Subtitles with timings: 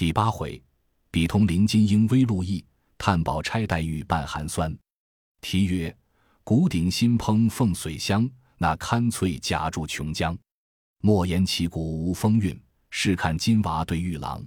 [0.00, 0.58] 第八回，
[1.10, 2.64] 比同林金英微露意，
[2.96, 4.74] 探宝钗黛玉半寒酸。
[5.42, 5.94] 题曰：
[6.42, 8.26] 古鼎新烹凤髓香，
[8.56, 10.34] 那堪翠夹住琼浆。
[11.02, 12.58] 莫言旗鼓无风韵，
[12.88, 14.42] 试看金娃对玉郎。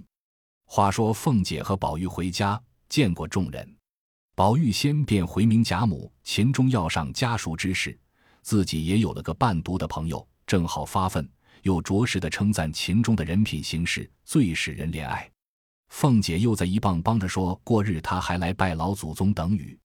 [0.64, 3.76] 话说凤姐和宝玉回家，见过众人。
[4.34, 7.96] 宝玉先便回明贾母，秦钟要上家书之事，
[8.42, 11.30] 自己也有了个伴读的朋友，正好发愤，
[11.62, 15.30] 又着实的称赞秦钟的人品行事最使人怜爱。
[15.96, 19.78] 凤姐又在一傍帮着说过日他还来拜老祖宗等语，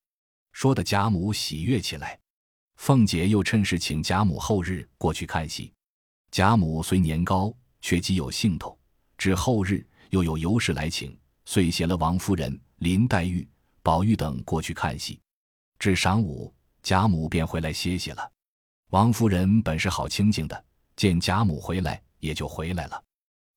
[0.54, 2.20] 说的贾母喜悦起来。
[2.77, 5.72] 凤姐又趁势请贾母后日过去看戏。
[6.31, 8.76] 贾母虽年高，却极有兴头，
[9.20, 13.48] 至后日又有尤氏来请，遂携了王夫人、林黛玉。
[13.84, 15.22] 宝玉等过去看戏，
[15.78, 18.31] 至晌午，贾母便回来歇息了。
[18.89, 23.00] 王夫人本是好清静的，见贾母回来，也就回来了。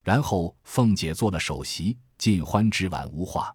[0.05, 3.53] 然后凤姐做了首席，尽欢之晚无话。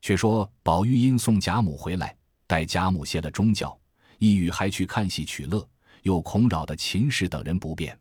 [0.00, 3.76] 却说宝玉因送贾母回来，待贾母歇了中觉，
[4.20, 5.68] 意欲还去看戏取乐，
[6.02, 7.98] 又恐扰得秦氏等人不便，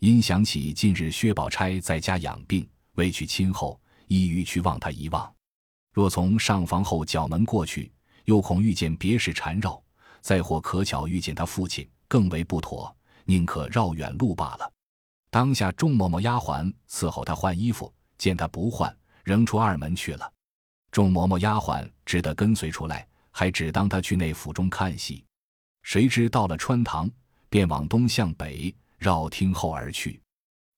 [0.00, 5.32] 因想起近日薛宝钗在家养病，未去亲后，意欲去望她一望。
[5.92, 7.92] 若从上房后角门过去，
[8.24, 9.80] 又恐遇见别事缠绕；
[10.22, 12.92] 再或可巧遇见他父亲，更为不妥，
[13.24, 14.68] 宁可绕远路罢了。
[15.30, 18.92] 当下众嬷嬷丫鬟伺候他换衣服，见他不换，
[19.26, 20.32] 扔出二门去了。
[20.92, 25.24] 众嬷嬷丫鬟只得跟随出来，还只当他去内府中看戏。
[25.82, 27.10] 谁知到了穿堂，
[27.48, 30.22] 便往东向北绕厅后而去，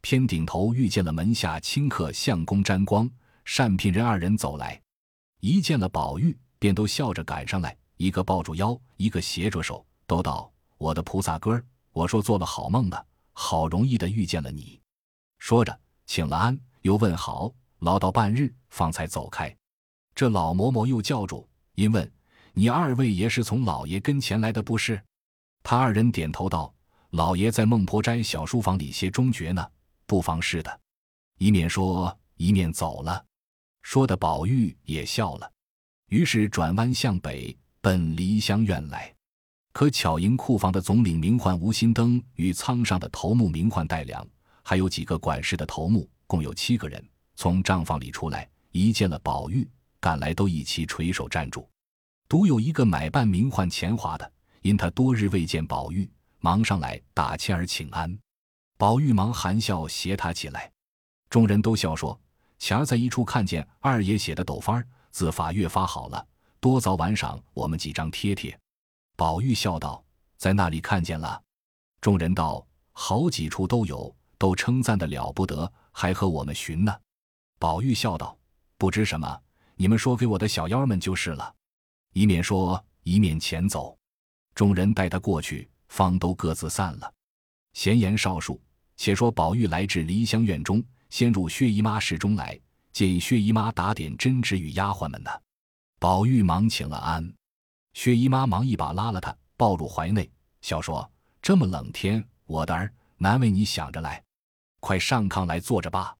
[0.00, 3.08] 偏顶头遇见了门下清客相公沾光、
[3.54, 4.80] 单聘人二人走来。
[5.40, 12.96] 一见了宝玉，便都笑着赶上来，一个抱住腰，一个携着手，都道：“我的菩萨哥儿，我说做了好梦呢，
[13.34, 14.80] 好容易的遇见了你。”
[15.38, 19.54] 说着，请了安，又问好，唠叨半日，方才走开。
[20.14, 22.10] 这老嬷嬷又叫住，因问
[22.52, 25.00] ：“你二位爷是从老爷跟前来的不是？”
[25.62, 26.74] 他二人点头道
[27.10, 29.64] ：“老爷在孟婆斋小书房里歇中觉呢，
[30.06, 30.80] 不妨事的。”
[31.38, 33.24] 一面说，一面走了。
[33.82, 35.50] 说的宝玉也笑了，
[36.08, 39.14] 于是转弯向北奔梨香院来。
[39.72, 44.26] 可巧迎库房的总领名唤吴心登与仓上的头目名唤戴良，
[44.64, 47.08] 还有几个管事的头目，共有七个人，
[47.38, 49.64] 从账房里出来，一见了宝玉，
[50.00, 51.70] 赶来都一齐垂手站住。
[52.28, 54.28] 独有一个买办名唤钱华的，
[54.62, 56.10] 因他多日未见宝玉，
[56.40, 58.18] 忙上来打千儿请安。
[58.76, 60.68] 宝玉忙含笑携他起来，
[61.30, 62.20] 众人都笑说。
[62.58, 64.82] 前儿在一处看见二爷写的斗方
[65.12, 66.26] 字法越发好了，
[66.58, 68.58] 多早晚赏我们几张贴贴。
[69.14, 70.04] 宝玉笑道
[70.36, 71.40] ：“在那里看见了？”
[72.02, 76.92] 众人道：“好几处都有，都称赞的了不得，还和我们寻呢。”
[77.58, 78.38] 宝玉笑道
[78.78, 79.40] ：“不知什么，
[79.74, 81.54] 你们说给我的小妖们就是了。”
[82.14, 83.96] 一面说，一面前走。
[84.54, 87.12] 众人带他过去，方都各自散了。
[87.74, 88.60] 闲言少述，
[88.96, 90.82] 且说宝玉来至梨香院中。
[91.10, 92.58] 先入薛姨妈室中来，
[92.92, 95.30] 见薛姨妈打点针纸与丫鬟们呢。
[95.98, 97.32] 宝玉忙请了安，
[97.94, 100.30] 薛姨妈忙一把拉了他，抱入怀内，
[100.60, 104.22] 笑说：“这么冷天，我的儿难为你想着来，
[104.80, 106.14] 快上炕来坐着吧。”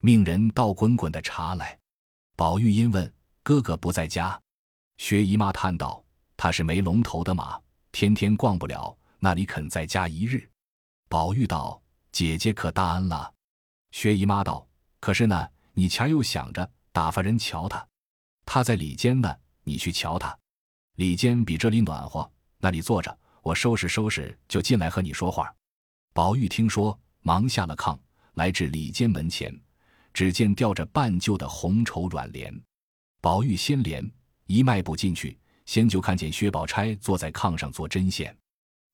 [0.00, 1.78] 命人倒滚滚的茶来。
[2.36, 3.12] 宝玉因问
[3.42, 4.40] ：“哥哥不在家？”
[4.98, 6.04] 薛姨妈叹道
[6.36, 7.60] ：“他是没龙头的马，
[7.92, 10.48] 天天逛不了，那里肯在家一日？”
[11.08, 11.80] 宝玉道
[12.12, 13.32] ：“姐姐可大恩了。”
[13.92, 14.66] 薛姨妈道
[15.00, 17.86] ：“可是呢，你前又想着打发人瞧他，
[18.44, 20.36] 他在里间呢，你去瞧他。
[20.96, 25.54] 里间比这里暖和，那里坐着，我收拾收拾就进来和你说话。”
[26.12, 27.98] 宝玉听说，忙下了炕，
[28.34, 29.54] 来至里间门前，
[30.16, 32.50] 只见吊着半旧的红绸软帘。
[33.20, 34.02] 宝玉先帘
[34.46, 38.34] 一迈步进去，先就看见薛宝钗坐在炕上做针线，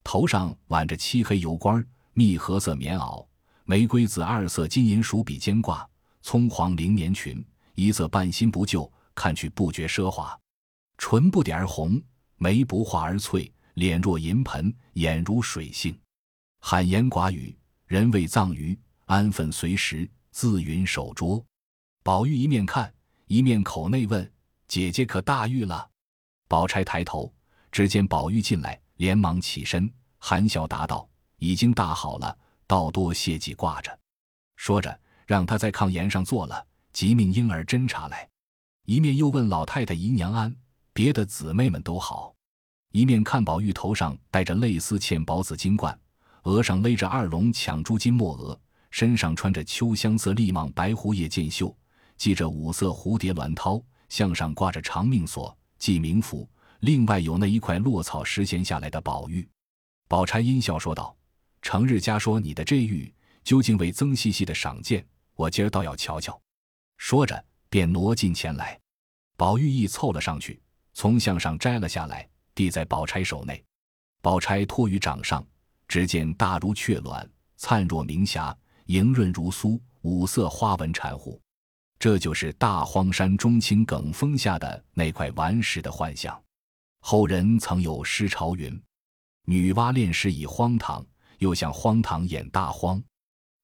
[0.03, 3.25] 头上挽着漆黑油光，蜜褐色棉袄。
[3.63, 5.89] 玫瑰紫二色金银鼠比肩挂，
[6.21, 7.41] 葱黄绫棉裙，
[7.75, 10.37] 一色半新不旧，看去不觉奢华。
[10.97, 12.01] 唇不点而红，
[12.35, 15.97] 眉不画而翠，脸若银盆，眼如水杏。
[16.59, 21.41] 罕言寡语，人谓藏于安分随时，自云守拙。
[22.03, 22.93] 宝玉一面看，
[23.27, 24.29] 一面口内问
[24.67, 25.89] ：“姐姐可大愈了？”
[26.49, 27.31] 宝钗抬头，
[27.71, 31.07] 只见宝玉进来，连忙起身，含笑答道
[31.37, 33.99] ：“已经大好了。”倒多谢济挂着，
[34.55, 38.27] 说着让他在炕沿上坐了，即命婴儿斟茶来，
[38.85, 40.55] 一面又问老太太姨娘安，
[40.91, 42.33] 别的姊妹们都好，
[42.91, 45.97] 一面看宝玉头上戴着类丝嵌宝紫金冠，
[46.43, 48.59] 额上勒着二龙抢珠金墨额，
[48.93, 51.75] 身上穿着秋香色立蟒白狐叶箭袖，
[52.19, 56.47] 系着五色蝴蝶鸾绦，项上挂着长命锁，记名符。
[56.81, 59.49] 另外有那一块落草时衔下来的宝玉。
[60.07, 61.17] 宝钗阴笑说道
[61.59, 63.11] ：“成日家说你的这玉
[63.43, 65.03] 究竟为曾细细的赏鉴，
[65.33, 66.39] 我今儿倒要瞧瞧。”
[66.97, 68.79] 说着便挪近前来。
[69.35, 70.61] 宝玉亦凑了上去，
[70.93, 73.65] 从项上摘了下来，递在宝钗手内。
[74.21, 75.43] 宝钗托于掌上，
[75.87, 78.55] 只见大如雀卵，灿若明霞，
[78.93, 81.41] 莹润如酥，五色花纹缠护。
[81.97, 86.39] 这就是大荒山中青埂峰下的那块顽石的幻象。
[86.99, 88.79] 后人曾有诗潮云
[89.45, 91.03] ：“女娲炼石已荒唐，
[91.39, 93.03] 又向荒唐演大荒。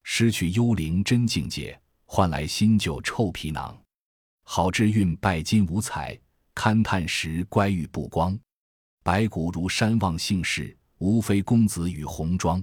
[0.02, 3.80] 失去幽灵真境界，换来新旧臭皮囊。”
[4.42, 6.18] 好之运拜金无彩，
[6.56, 8.36] 勘探时乖玉不光。
[9.04, 12.60] 白骨如山望姓氏，无非公子与红妆。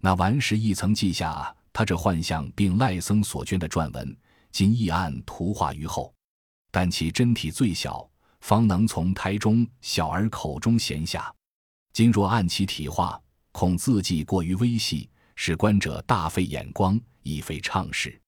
[0.00, 4.16] 那顽石亦曾记下他这幻象，并赖僧所捐的撰文，
[4.52, 6.14] 今一案图画于后。
[6.70, 8.08] 但其真体最小，
[8.40, 11.30] 方能从胎中小儿口中衔下。
[11.92, 13.20] 今若按其体画，
[13.52, 18.18] 恐字迹过于微细，使观者大费眼光，亦非畅事。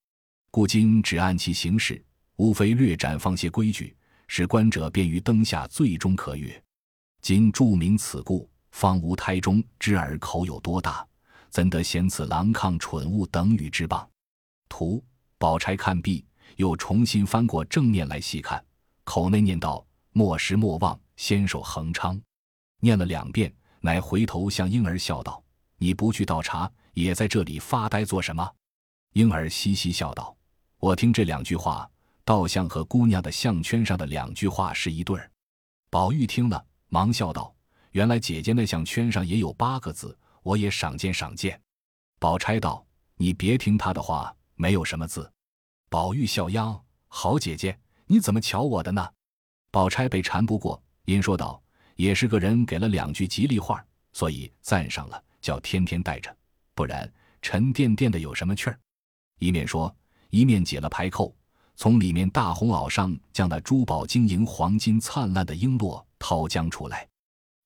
[0.50, 2.04] 故今只按其形式。
[2.38, 3.96] 无非略展放些规矩，
[4.28, 6.62] 使观者便于灯下最终可阅。
[7.22, 11.06] 今注明此故，方无胎中之儿口有多大，
[11.50, 14.06] 怎得嫌此狼抗蠢物等语之谤？
[14.68, 15.02] 图
[15.38, 16.24] 宝钗看毕，
[16.56, 18.64] 又重新翻过正面来细看，
[19.04, 22.20] 口内念道：“莫失莫忘，先手恒昌。”
[22.80, 25.42] 念了两遍，乃回头向婴儿笑道
[25.78, 28.50] ：“你不去倒茶，也在这里发呆做什么？”
[29.14, 30.36] 婴儿嘻嘻笑道
[30.78, 31.88] ：“我听这两句话。”
[32.26, 35.30] 倒像和姑娘的项圈上的两句话是一对儿。
[35.88, 37.54] 宝玉听了，忙笑道
[37.92, 41.60] ：“原来姐姐那项圈上也有八个字，我也赏鉴赏鉴。”
[42.20, 42.86] 宝钗道
[43.18, 45.28] ：“你别听他的话，没有什么字。”
[45.90, 47.76] 宝玉笑央：“好姐姐，
[48.06, 49.04] 你怎么瞧我的呢？”
[49.72, 51.60] 宝钗被缠不过，因说道
[51.96, 56.34] ：“也是个人给了两句吉利话，所以赞赏了，叫天天带着，
[56.74, 58.78] 不然沉甸甸的有什么趣儿？”
[59.40, 59.94] 一面说，
[60.30, 61.34] 一面解了牌扣。
[61.78, 67.06] 从里面大红袄上将那珠宝晶莹、黄金灿烂的璎珞掏将出来，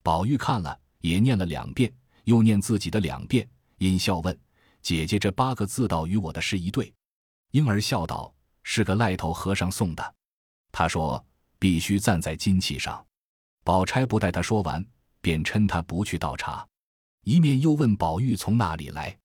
[0.03, 1.93] 宝玉看了，也念了两遍，
[2.25, 4.39] 又念自己的两遍，因笑问
[4.83, 6.93] ：“姐姐这八个字道与我的是一对？”
[7.53, 8.33] 婴儿笑道
[8.63, 10.15] ：“是个赖头和尚送的。”
[10.73, 11.25] 他说
[11.59, 13.05] ：“必须赞在金器上。”
[13.65, 14.85] 宝钗不待他说完，
[15.21, 16.67] 便嗔他不去倒茶，
[17.25, 19.17] 一面又问宝玉从哪里来。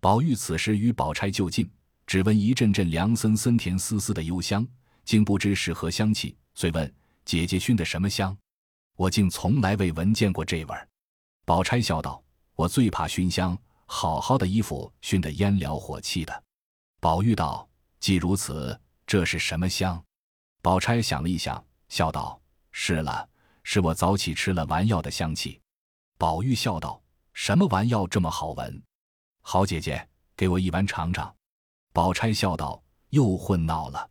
[0.00, 1.70] 宝玉此时与宝钗就近。
[2.06, 4.66] 只闻一阵阵凉森森、甜丝丝的幽香，
[5.04, 6.94] 竟不知是何香气，遂问
[7.24, 8.36] 姐姐熏的什么香？
[8.96, 10.88] 我竟从来未闻见过这味儿。
[11.44, 12.22] 宝钗笑道
[12.54, 13.56] ：“我最怕熏香，
[13.86, 16.42] 好好的衣服熏得烟燎火气的。”
[17.00, 17.68] 宝玉道
[18.00, 20.02] ：“既如此，这是什么香？”
[20.62, 22.40] 宝钗想了一想，笑道
[22.72, 23.28] ：“是了，
[23.62, 25.60] 是我早起吃了丸药的香气。”
[26.16, 27.02] 宝玉笑道
[27.34, 28.82] ：“什么丸药这么好闻？
[29.42, 31.34] 好姐姐，给我一丸尝尝。”
[31.92, 34.08] 宝钗笑道：“又混闹了，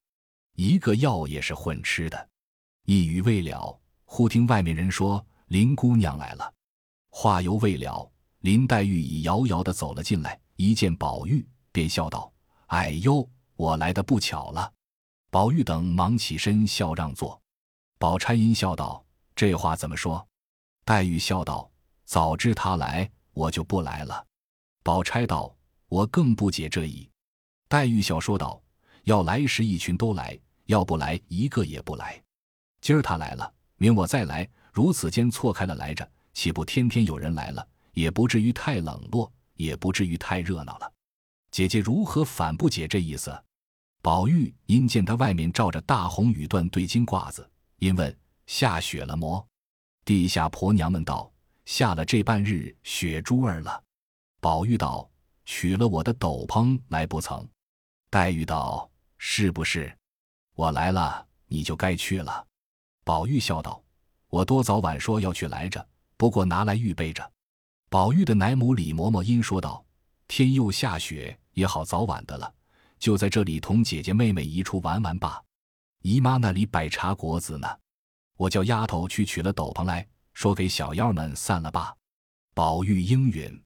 [0.54, 2.30] 一个药也是混吃的。”
[2.86, 6.54] 一语未了，忽听外面人说：“林姑娘来了。”
[7.10, 8.12] 话犹未了，
[8.44, 12.30] 林黛玉已遥遥的走了进来，一见宝玉，便笑道
[12.68, 13.26] ：“哎呦，
[13.56, 14.70] 我来的不巧了。”
[15.32, 17.42] 宝玉等忙起身笑让座。
[17.98, 19.02] 宝钗因笑道
[19.34, 20.28] ：“这话怎么说？”
[20.84, 21.72] 黛玉笑道
[22.04, 24.28] ：“早知他来，我就不来了。”
[24.84, 25.56] 宝钗道
[25.88, 27.10] ：“我更不解这意。”
[27.70, 28.62] 黛玉笑说道
[29.06, 32.22] ：“要来时一群都来，要不来一个也不来。
[32.82, 37.66] 今儿他来了，明我再来，如此间错开了来着，岂不天天有人来了？
[37.94, 40.92] 也不至于太冷落，也不至于太热闹了。
[41.52, 43.44] 姐姐如何反不解这意思？”
[44.04, 48.14] 宝玉因见他外面罩着大红羽缎对襟褂子，因问
[48.46, 49.48] ：“下雪了么？”
[50.04, 51.32] 地下婆娘们道
[51.64, 53.82] ：“下了这半日雪珠儿了。”
[54.42, 55.10] 宝玉道
[55.46, 57.48] ：“取了我的斗篷来不曾？”
[58.12, 59.98] 黛玉道：“是不是？
[60.56, 62.46] 我来了，你就该去了。”
[63.06, 63.82] 宝玉笑道
[64.28, 67.32] ：“我多早晚说要去来着，不过拿来预备着。”
[67.94, 69.86] 宝玉的奶母李嬷嬷因说道
[70.28, 72.52] ：“天又下雪，也好早晚的了，
[72.98, 75.40] 就在这里同姐姐妹妹一处玩玩吧。
[76.02, 77.68] 姨妈那里摆茶果子呢，
[78.36, 81.96] 我叫丫头去取了斗篷来，说给小妖们散了吧。”
[82.56, 83.64] 宝玉应允。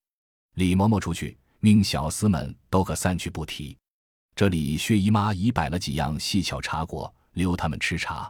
[0.56, 3.78] 李嬷嬷出去，命小厮们都可散去，不提。
[4.36, 8.30] 这里薛姨妈已摆了几样细巧茶果，留他们吃茶。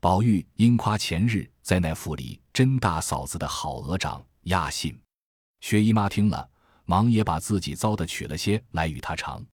[0.00, 5.00] 宝玉因夸前日在那府里甄大嫂子的好鹅掌压心，
[5.60, 6.48] 薛姨妈听了，
[6.84, 9.44] 忙也把自己糟的取了些来与他尝。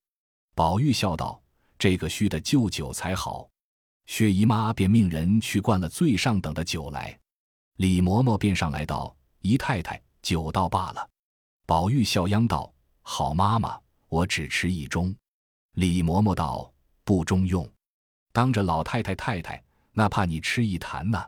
[0.54, 1.40] 宝玉笑道
[1.78, 3.48] ：“这个虚的旧酒才好。
[4.06, 7.18] 薛姨妈便命人去灌了最上等的酒来。
[7.76, 11.10] 李嬷嬷便上来道：“姨太太，酒倒罢了。”
[11.66, 12.72] 宝玉笑央道
[13.02, 15.14] ：“好妈妈，我只吃一盅。”
[15.74, 16.72] 李嬷嬷道
[17.04, 17.68] ：“不中用，
[18.32, 21.22] 当着老太太太太，那怕你吃一坛呢。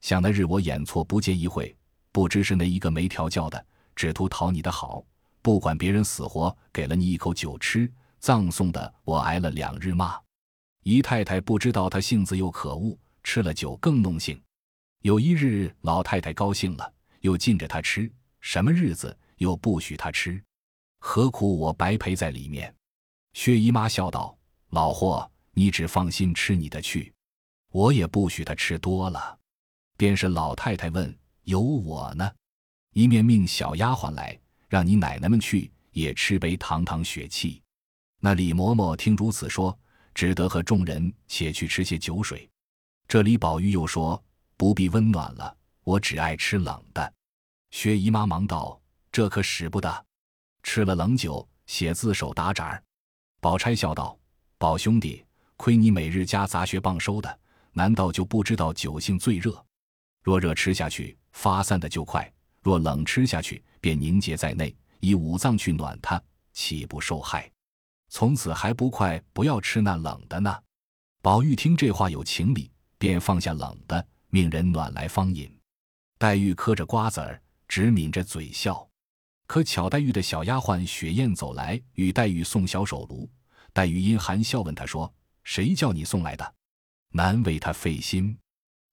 [0.00, 1.74] 想那日我演错不见一会，
[2.12, 3.64] 不知是哪一个没调教的，
[3.98, 5.04] 只图讨你的好，
[5.42, 10.16] 不管别人死活，给了你一口酒吃，葬送的我挨了两日骂。
[10.84, 14.40] 姨太太不知道他性子又可恶，吃了酒更弄性。
[15.02, 18.08] 有一日老太太高兴了，又禁着他吃；
[18.40, 20.40] 什么日子又不许他吃，
[21.00, 22.72] 何苦我白陪在里面？”
[23.34, 24.38] 薛姨妈笑道
[24.70, 27.12] ：“老货，你只放心吃你的去，
[27.72, 29.36] 我也不许他吃多了。”
[29.98, 31.12] 便是老太太问
[31.42, 32.30] ：“有我呢？”
[32.98, 34.36] 一面命小丫鬟来，
[34.66, 37.62] 让你奶奶们去也吃杯堂堂血气。
[38.18, 39.78] 那李嬷嬷听如此说，
[40.12, 42.50] 只得和众人且去吃些酒水。
[43.06, 44.20] 这里宝玉又说
[44.58, 47.14] ：“不必温暖了，我只爱吃冷的。”
[47.70, 48.80] 薛姨妈忙道
[49.12, 50.04] ：“这可使不得，
[50.64, 52.82] 吃了冷酒，写字手打褶儿。”
[53.38, 54.18] 宝钗笑道
[54.58, 55.24] ：“宝兄弟，
[55.56, 57.38] 亏你每日加杂学棒收的，
[57.70, 59.64] 难道就不知道酒性最热？
[60.24, 62.28] 若热吃下去，发散的就快；
[62.68, 66.22] 若冷吃下去，便凝结在内，以五脏去暖它，
[66.52, 67.50] 岂不受害？
[68.10, 70.54] 从此还不快，不要吃那冷的呢。”
[71.22, 75.50] 宝玉听这话有情理，便放下冷的，命人暖来方饮。
[76.18, 78.86] 黛玉嗑着瓜子儿，只抿着嘴笑。
[79.46, 83.26] 可巧，黛玉的小丫鬟雪雁走来，与黛玉送小手炉。
[83.72, 85.10] 黛玉因含笑问她说
[85.42, 86.54] ：“谁叫你送来的？
[87.12, 88.36] 难为他费心，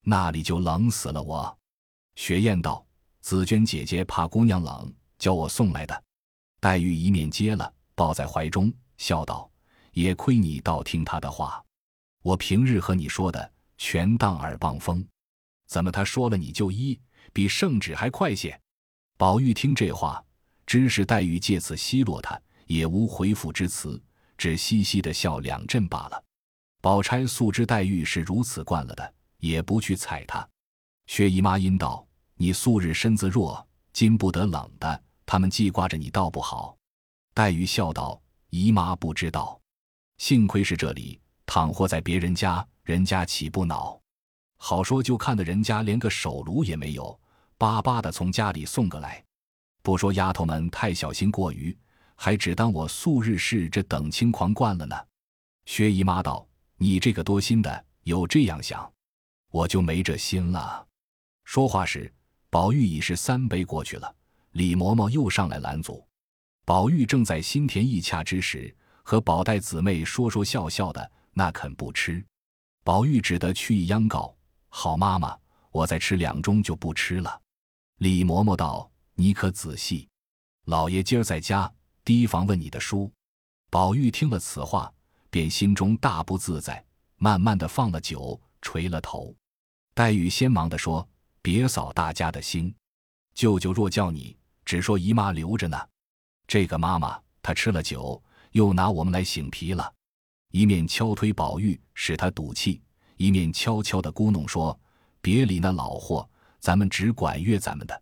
[0.04, 1.60] 那里就冷死了我。”
[2.16, 2.85] 雪雁道
[3.26, 6.04] ：“紫鹃姐姐怕姑娘冷，叫我送来的。”
[6.62, 9.50] 黛玉一面接了，抱在怀中，笑道
[9.94, 11.60] ：“也亏你倒听她的话，
[12.22, 15.04] 我平日和你说的全当耳旁风，
[15.66, 17.02] 怎么她说了你就依，
[17.34, 18.56] 比圣旨还快些？”
[19.18, 20.24] 宝玉听这话。
[20.68, 24.00] 知是黛玉借此奚落他，也无回复之词，
[24.38, 26.24] 只嘻嘻的笑两阵罢了。
[26.80, 30.48] 宝钗素知黛玉是如此惯了的，也不去睬她。
[31.08, 36.78] 薛姨妈因道：“你素日身子弱，今不得冷的，他们记挂着你，倒不好。”
[37.34, 39.60] 黛玉笑道：“姨妈不知道，
[40.18, 44.00] 幸亏是这里，倘或在别人家，人家岂不恼？
[44.58, 47.20] 好说就看得人家连个手炉也没有，
[47.58, 49.24] 巴巴的从家里送个来。”
[49.84, 51.78] 不说丫头们太小心过于，
[52.16, 54.96] 还只当我素日是这等轻狂惯了呢。
[55.66, 58.92] 薛姨妈道：“你这个多心的，有这样想，
[59.52, 60.88] 我就没这心了。”
[61.46, 62.12] 说话时，
[62.56, 64.16] 宝玉已是三杯过去了。
[64.52, 66.08] 李嬷嬷又上来拦阻。
[66.64, 72.26] 宝玉正在心甜意洽之时，和宝黛姊妹说说笑笑的，那肯不吃。
[72.82, 74.34] 宝玉只得去意央告
[74.72, 75.38] ：“好妈妈，
[75.70, 77.42] 我再吃两盅就不吃了。”
[78.00, 78.90] 李嬷嬷道。
[79.16, 80.08] 你可仔细，
[80.64, 81.70] 老爷今儿在家，
[82.06, 83.12] 提防问你的书。
[83.70, 84.90] 宝玉听了此话，
[85.30, 86.82] 便心中大不自在，
[87.18, 89.36] 慢慢的放了酒，垂了头。
[89.94, 91.06] 黛玉先忙的说
[91.46, 92.74] ：“别扫大家的心，
[93.36, 94.36] 舅舅若叫你，
[94.66, 95.80] 只说姨妈留着呢。
[96.48, 98.20] 这个妈妈她吃了酒，
[98.54, 99.94] 又拿我们来醒皮了。”
[100.50, 102.82] 一面敲推宝玉，使他赌气；
[103.18, 104.76] 一面悄悄的咕哝说
[105.22, 106.28] ：“别理那老货，
[106.60, 108.02] 咱们只管约咱们的。”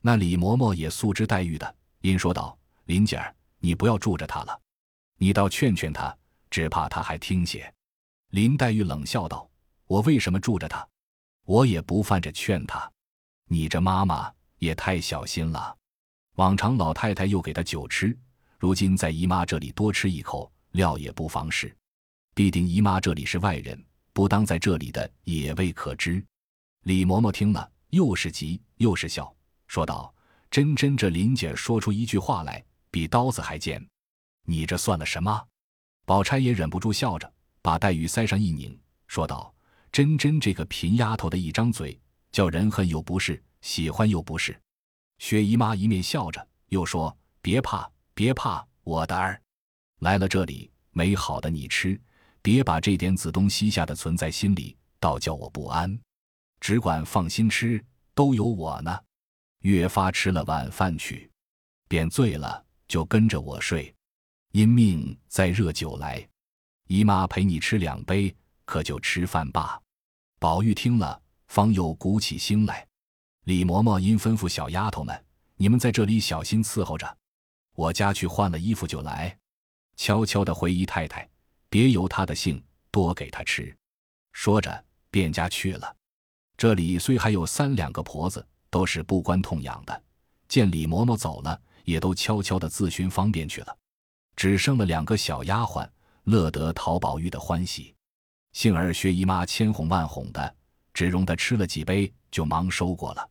[0.00, 4.58] 那李嬷嬷也素知黛玉的，因说道：“林姐儿，你不要住着她了，
[5.18, 6.16] 你倒劝劝她，
[6.48, 7.70] 只怕她还听些。”
[8.32, 9.46] 林黛玉冷笑道
[9.86, 10.88] ：“我为什么住着她？
[11.48, 12.92] 我也不犯着劝她。
[13.46, 15.74] 你这妈妈也太小心了。
[16.34, 18.14] 往常老太太又给她酒吃，
[18.58, 21.74] 如今在姨妈这里多吃一口，料也不妨事。
[22.34, 26.22] 必定姨妈这里是外人，不当在这里的也未可知。”
[26.84, 29.34] 李嬷嬷听了，又是急又是笑。
[29.68, 30.14] 说道
[30.50, 33.82] ：“真真，这林姐说出一句话来，比刀子还尖。
[34.44, 35.42] 你这算了什么？”
[36.04, 39.52] 宝钗也忍不住笑着，把黛玉腮上一拧，说道
[39.92, 41.98] ：“真真这个贫丫头的一张嘴，
[42.30, 44.58] 叫人恨又不是，喜欢又不是。”
[45.18, 49.40] 薛姨妈一面笑着，又说：“别怕，别怕，我的儿，
[50.00, 52.00] 来了这里没好的你吃，
[52.40, 55.98] 别把这点子东西下的存在心里，倒叫我不安。
[56.60, 58.96] 只管放心吃，都有我呢。”
[59.62, 61.28] 越发吃了晚饭去，
[61.88, 63.92] 便醉了，就跟着我睡。
[64.52, 66.26] 因命再热酒来，
[66.86, 68.34] 姨妈陪你吃两杯，
[68.68, 69.80] 可就吃饭罢。
[70.38, 72.86] 宝玉听了，方又鼓起心来。
[73.44, 75.24] 李嬷嬷因吩咐小丫头们
[75.56, 77.16] ：“你们在这里小心伺候着，
[77.74, 79.34] 我家去换了衣服就来。”
[79.96, 81.26] 悄悄的回姨太太
[81.70, 83.74] ：“别由他的性，多给他吃。”
[84.32, 85.96] 说着，便家去了。
[86.58, 90.02] 这里虽还有三两个婆子，都是不关痛痒的，
[90.46, 93.74] 见李嬷嬷走了，也都悄悄的自寻方便去了。
[94.36, 95.88] 只剩了两个小丫鬟，
[96.24, 97.94] 乐得讨宝玉的欢喜。
[98.58, 100.56] 幸而薛姨妈千哄万哄的，
[100.92, 103.30] 只容她吃了几杯，就忙收过了。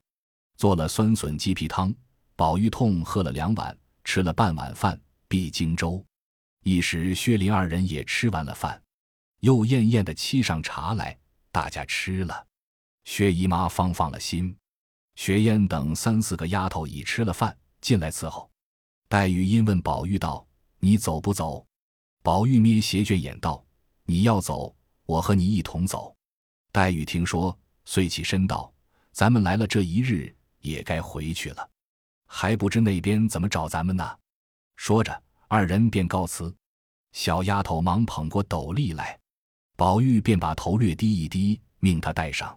[0.56, 1.94] 做了酸笋鸡皮汤，
[2.38, 6.02] 宝玉痛喝了两碗，吃了半碗饭，必荆粥。
[6.64, 8.82] 一时薛林二人也吃完了饭，
[9.42, 11.20] 又艳艳的沏上茶来，
[11.52, 12.48] 大家吃了。
[13.04, 14.56] 薛姨妈方放了心，
[15.16, 18.50] 薛燕等三四个丫头已吃了饭，进来伺候。
[19.10, 20.48] 黛玉因问宝玉道
[20.80, 21.68] ：“你走不走？”
[22.24, 23.62] 宝玉眯斜卷眼道
[24.08, 24.74] ：“你要走，
[25.08, 26.16] 我和你一同走。”
[26.72, 28.72] 黛玉听说，遂起身道
[29.12, 31.68] ：“咱们来了这一日，也该回去了，
[32.28, 34.16] 还不知那边怎么找咱们呢。”
[34.78, 36.56] 说着，二人便告辞。
[37.14, 39.18] 小丫头忙捧过斗笠来，
[39.76, 42.56] 宝玉便把头略低一低，命她戴上。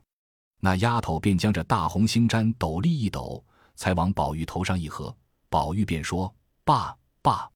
[0.59, 3.42] 那丫头便将这大红星毡斗笠一抖，
[3.75, 5.16] 才往宝玉头上一合。
[5.49, 7.50] 宝玉便说：“爸爸，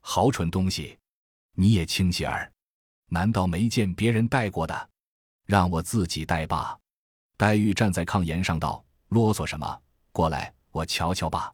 [0.00, 0.98] 好蠢东西，
[1.54, 2.51] 你也轻些儿，
[3.12, 4.88] 难道没见别人戴过的？
[5.44, 6.78] 让我自己戴吧。”
[7.36, 9.80] 黛玉站在炕沿上道：“啰嗦什么？
[10.10, 11.52] 过来，我瞧瞧吧。”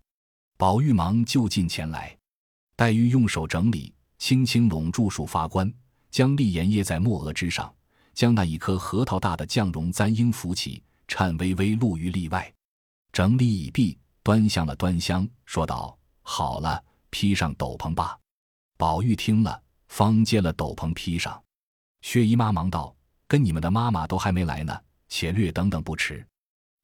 [0.56, 2.16] 宝玉忙就近前来，
[2.76, 5.72] 黛玉用手整理，轻轻拢住束发冠，
[6.10, 7.74] 将立沿掖在墨额之上，
[8.14, 10.82] 将那一颗核桃大的绛绒簪缨扶起。
[11.10, 12.52] 颤巍巍露于例外，
[13.12, 18.18] 整理已毕，端详了端详，说道：“好了，披上斗篷吧。”
[18.76, 21.42] 宝玉听了，方接了斗篷披上。
[22.08, 22.96] 薛姨妈忙道
[23.28, 26.26] ：“跟你们的妈妈都还没来呢，且略等等不迟。”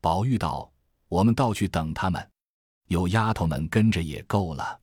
[0.02, 0.70] 宝玉道
[1.08, 2.30] ：“我们倒去等他们，
[2.88, 4.78] 有丫头们跟着也够了。”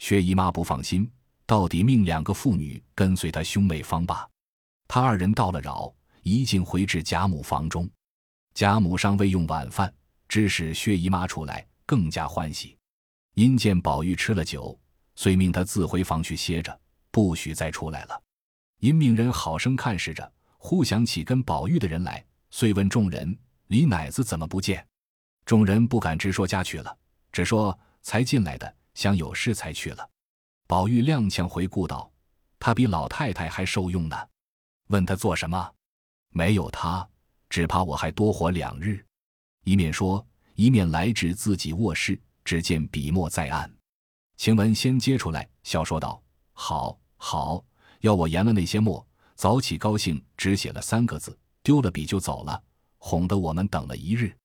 [0.00, 1.06] 薛姨妈不放心，
[1.44, 4.26] 到底命两个妇女跟随他兄妹方罢。
[4.88, 7.86] 他二人到了扰，一径回至贾母房中。
[8.54, 9.94] 贾母尚未用晚饭，
[10.28, 12.74] 知使薛姨妈出来，更加欢喜。
[13.34, 14.80] 因见宝玉吃了酒，
[15.14, 18.18] 遂命他自回房去歇着，不许再出来了。
[18.80, 24.86] 因命人好生看视着，忽想起跟宝玉的人来，遂问众人：“李奶子怎么不见？”
[25.44, 26.96] 众人不敢直说家去了，
[27.32, 30.08] 只说才进来的，想有事才去了。
[30.66, 32.10] 宝玉踉跄回顾道
[32.58, 34.16] ：“他比老太太还受用呢。”
[34.88, 35.72] 问他做什么？
[36.30, 37.06] 没有他。
[37.50, 39.04] 只怕我还多活两日，
[39.62, 43.72] 一面说，一面来至自己卧室，只见笔墨在案。
[44.36, 46.20] 晴雯先接出来，笑说道
[46.52, 47.64] ：“好，好，
[48.04, 52.62] 要我研了那些墨，早起高兴，只写了三个字，丢了笔就走了，
[52.98, 54.36] 哄得我们等了一日。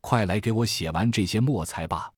[0.00, 2.08] 快来给我写完这些墨才罢。”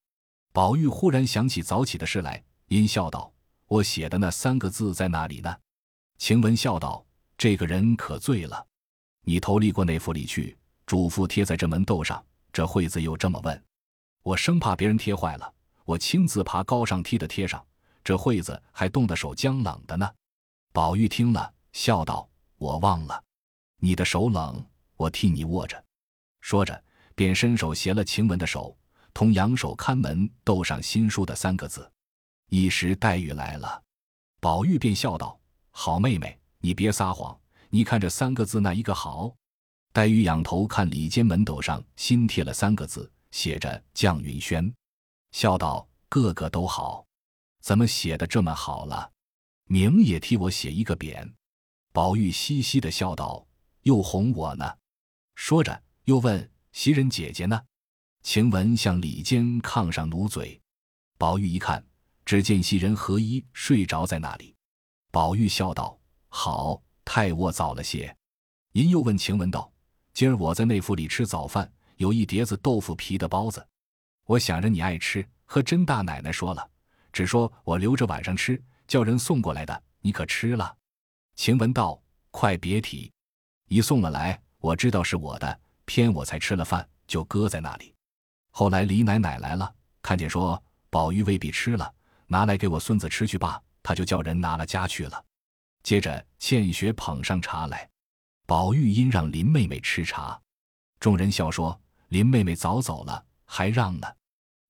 [0.53, 3.33] 宝玉忽然想起早起的事来，阴笑道
[3.69, 5.57] ：“我写的那三个字在哪里呢？”
[6.21, 7.03] 晴雯笑道
[7.39, 8.67] ：“这个人可醉了。”
[9.25, 12.23] 你投递过那府里去，嘱咐贴在这门斗上。
[12.53, 13.65] 这惠子又这么问，
[14.23, 15.55] 我生怕别人贴坏了，
[15.87, 17.65] 我亲自爬高上梯的贴上。
[18.05, 20.07] 这惠子还冻得手僵冷的呢。
[20.73, 23.23] 宝玉听了，笑道：“我忘了，
[23.77, 24.65] 你的手冷，
[24.97, 25.85] 我替你握着。”
[26.41, 26.83] 说着，
[27.15, 28.75] 便伸手携了晴雯的手，
[29.13, 31.91] 同扬手看门斗上新书的三个字。
[32.49, 33.83] 一时黛玉来了，
[34.41, 35.39] 宝玉便笑道
[35.73, 39.35] ：“好妹妹，你别撒谎。”你看这三个字，哪一个好？
[39.93, 44.73] 黛玉仰头看里间门斗上新贴了三个字，写着“绛云轩”，
[45.33, 47.07] 笑道：“个个都好，
[47.61, 49.11] 怎么写的这么好了？
[49.67, 51.33] 明也替我写一个匾。”
[51.93, 53.47] 宝玉嘻嘻的笑道
[53.83, 54.77] ：“又哄我呢。”
[55.35, 57.63] 说着又问：“袭人姐姐呢？”
[58.23, 60.61] 晴雯向里间炕上努嘴。
[61.19, 61.85] 宝玉一看，
[62.25, 64.55] 只见袭人和衣睡着在那里。
[65.11, 65.99] 宝玉笑道
[66.29, 68.17] ：“好。”太卧早了些，
[68.75, 69.71] 银又问晴雯道
[70.15, 73.67] ：“今儿我在内府里吃早饭，有一碟子豆腐皮的包子，
[74.25, 76.71] 我想着你爱吃，和甄大奶奶说了，
[77.13, 80.77] 只说我留着晚上吃，叫人送过来的，你可吃了？”
[81.35, 81.99] 晴雯道
[82.31, 83.11] ：“快别提，
[83.69, 87.95] 一送了来，我知道是我的，偏我才吃了饭，就搁在那里。
[88.51, 91.91] 后来李奶奶来了，看见说宝玉未必吃了，
[92.27, 95.25] 拿来给我孙子吃去罢，他就叫人拿了家去了。”
[95.83, 97.89] 接着，倩雪捧上茶来，
[98.45, 100.39] 宝玉因让林妹妹吃茶，
[101.01, 101.81] 众人笑说
[102.13, 104.07] ：“林妹妹早走了，还让呢。”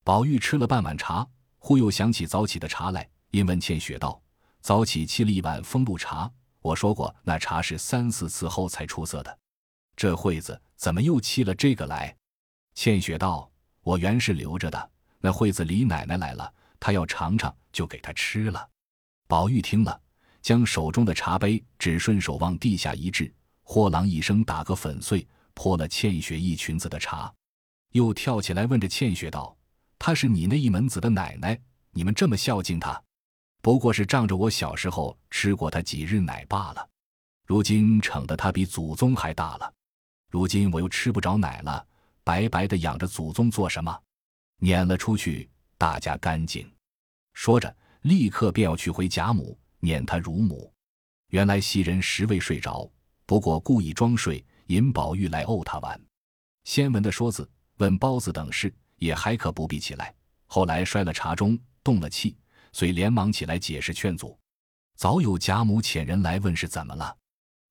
[0.04, 1.26] 宝玉吃了半碗茶，
[1.58, 4.22] 忽又想起早起的茶来，因文倩雪道
[4.62, 9.38] ：“早起沏了一碗风露茶，我说过那茶是三四次后才出色的，
[9.96, 12.16] 这会子怎么又沏了这个来？”
[12.74, 13.50] 倩雪道
[13.82, 18.68] ：“我原是留着的，那会子李奶奶来了，她要尝尝，就给她吃了。”
[19.28, 20.00] 宝玉听了。
[20.42, 27.32] 将手中的茶杯只顺手往地下一掷，豁啷一声打个粉碎，泼了倩雪一裙子的茶，
[27.92, 29.56] 又跳起来问着倩雪道
[30.00, 31.56] ：“她是你那一门子的奶奶，
[31.92, 33.00] 你们这么孝敬她，
[33.62, 36.86] 不过是仗着我小时候吃过他几日奶罢了。
[37.46, 39.72] 如今宠得他比祖宗还大了，
[40.28, 41.86] 如今我又吃不着奶了，
[42.24, 43.96] 白白的养着祖宗做什么？
[44.58, 45.48] 撵了出去，
[45.78, 46.68] 大家干净。”
[47.34, 49.56] 说着，立刻便要去回贾母。
[49.78, 50.72] 撵他乳母，
[51.28, 52.88] 原来袭人实未睡着，
[53.26, 56.00] 不过故意装睡，引宝玉来怄他玩。
[56.62, 60.14] 先闻的说字，问包子等事，也还可不必起来。
[60.46, 62.36] 后来摔了茶盅，动了气，
[62.72, 64.38] 遂连忙起来解释劝阻。
[64.96, 67.16] 早有贾母遣人来问是怎么了，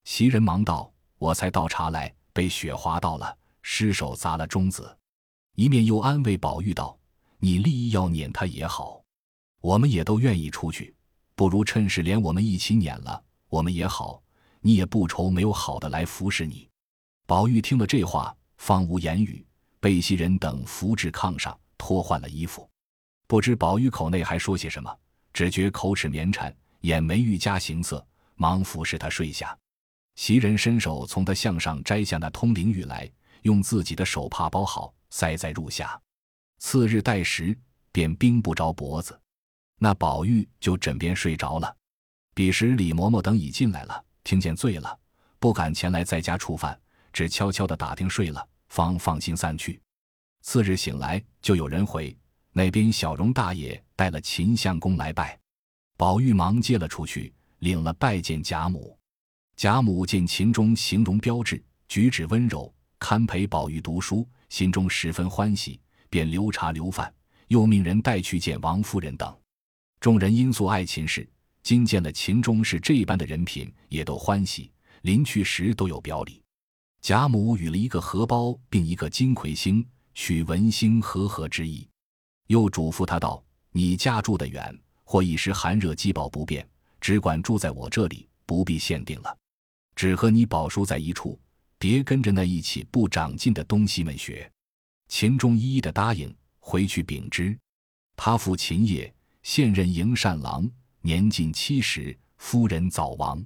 [0.04, 4.98] 袭人忙道：“我才倒茶来，被雪滑到了，失手砸了盅子。”
[5.56, 6.98] 一面又安慰宝玉道
[7.40, 9.04] ：“你立意要撵他也好，
[9.62, 10.96] 我们也都愿意出去。”
[11.34, 14.22] 不如趁势连我们一起撵了，我们也好，
[14.60, 16.70] 你也不愁没有好的来服侍你。
[17.26, 19.44] 宝玉听了这话，方无言语，
[19.80, 22.70] 被袭人等扶至炕上，脱换了衣服。
[23.32, 24.94] 不知宝玉口内还说些什么，
[25.32, 29.58] 只觉口齿绵缠，眼眉愈加形色，忙服侍他睡下。
[30.16, 33.10] 袭人伸手从他项上摘下那通灵玉来，
[33.44, 35.98] 用自己的手帕包好，塞在褥下。
[36.58, 37.58] 次日待时，
[37.94, 39.18] 便冰不着脖子。
[39.78, 41.74] 那宝玉就枕边睡着了。
[42.34, 45.00] 彼时李嬷嬷等已进来了，听见醉了，
[45.40, 46.78] 不敢前来在家触犯，
[47.14, 49.82] 只悄悄的打听睡了，方放心散去。
[50.42, 52.14] 次日醒来，就有人回
[52.54, 55.40] 那边小荣大爷带了秦相公来拜，
[55.98, 58.98] 宝玉忙接了出去，领了拜见贾母。
[59.56, 67.14] 贾母见秦钟形容标致，举止温柔，堪陪宝玉读书，心中十分欢喜，便留茶留饭，
[67.48, 69.34] 又命人带去见王夫人等。
[70.00, 71.30] 众人因素爱秦氏，
[71.64, 74.72] 今见了秦钟是这般的人品，也都欢喜。
[75.04, 76.42] 临去时都有表里。
[77.02, 81.88] 贾母与了一个荷包，并一个金魁星，取文星和合之意。
[82.52, 86.68] 又嘱咐他道：“你家住得远，或一时寒热饥饱不便，
[87.00, 89.38] 只管住在我这里，不必限定了。
[89.96, 91.40] 只和你宝叔在一处，
[91.78, 94.52] 别跟着那一起不长进的东西们学。”
[95.08, 97.58] 秦钟一一的答应，回去禀之。
[98.18, 99.12] 他父秦业。
[99.44, 100.70] 现任营善郎，
[101.02, 103.44] 年近七十，夫人早亡，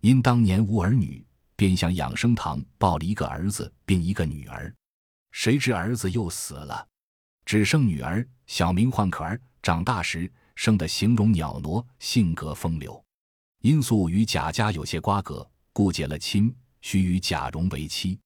[0.00, 1.22] 因当年无儿女，
[1.56, 4.74] 便向养生堂抱了一个儿子，并一个女儿。
[5.32, 6.88] 谁知儿子又死了，
[7.46, 9.40] 只剩女儿，小名唤可儿。
[9.62, 13.02] 长大时生得形容袅娜，性格风流。
[13.62, 18.18] 因素与贾家有些瓜葛，故结了亲，须与贾蓉为妻。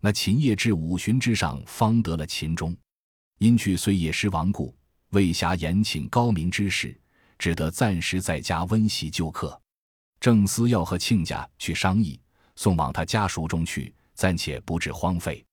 [0.00, 2.74] 那秦业至五旬之上，方得了秦钟。
[3.38, 4.74] 因去岁业师亡故。
[5.10, 6.96] 未暇延请高明之事，
[7.36, 9.60] 只得暂时在家温习旧课。
[10.20, 12.20] 正思要和亲家去商议，
[12.54, 15.44] 送往他家塾中去，暂且不致荒废。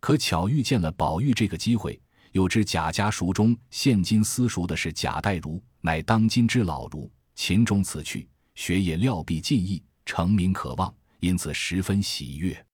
[0.00, 1.98] 可巧遇见了宝玉这个机会，
[2.38, 7.10] 有知贾家塾中现今私塾的是贾代儒，乃当今之老儒。
[7.34, 12.64] 秦钟此去，学业料必尽益，成名可望，因此十分喜悦。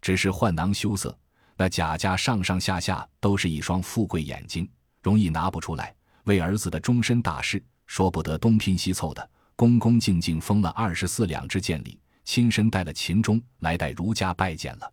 [0.00, 1.16] 只是换囊羞涩，
[1.56, 4.68] 那贾家上上下下都是一双富贵眼睛。
[5.00, 14.92] 容易拿不出来，为儿子的终身大事，说不得东拼西凑的，恭恭敬敬封了二十四两支见礼，亲身带了秦钟来带儒家拜见了，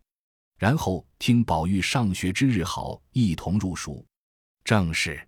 [0.56, 4.06] 然后听宝玉上学之日好，一同入塾。
[4.64, 5.20] 正是，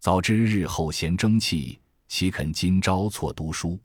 [0.00, 3.78] 早知日后贤争气，岂肯今朝错读书？